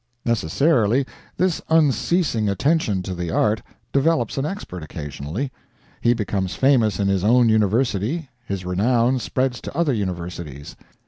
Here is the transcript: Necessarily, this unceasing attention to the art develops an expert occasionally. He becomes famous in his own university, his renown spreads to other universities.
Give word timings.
Necessarily, 0.25 1.05
this 1.37 1.61
unceasing 1.69 2.49
attention 2.49 3.03
to 3.03 3.13
the 3.13 3.29
art 3.29 3.61
develops 3.93 4.35
an 4.39 4.47
expert 4.47 4.81
occasionally. 4.81 5.51
He 6.01 6.15
becomes 6.15 6.55
famous 6.55 6.99
in 6.99 7.07
his 7.07 7.23
own 7.23 7.49
university, 7.49 8.27
his 8.43 8.65
renown 8.65 9.19
spreads 9.19 9.61
to 9.61 9.77
other 9.77 9.93
universities. 9.93 10.75